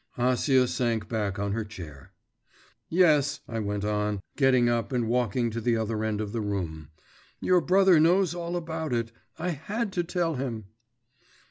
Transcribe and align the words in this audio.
Acia 0.17 0.67
sank 0.67 1.07
back 1.07 1.37
on 1.37 1.51
her 1.51 1.63
chair. 1.63 2.11
'Yes,' 2.89 3.41
I 3.47 3.59
went 3.59 3.85
on, 3.85 4.19
getting 4.35 4.67
up 4.67 4.91
and 4.91 5.07
walking 5.07 5.51
to 5.51 5.61
the 5.61 5.77
other 5.77 6.03
end 6.03 6.19
of 6.19 6.31
the 6.31 6.41
room. 6.41 6.89
'Your 7.39 7.61
brother 7.61 7.99
knows 7.99 8.33
all 8.33 8.55
about 8.57 8.93
it.… 8.93 9.11
I 9.37 9.49
had 9.49 9.91
to 9.93 10.03
tell 10.03 10.37
him. 10.37 10.65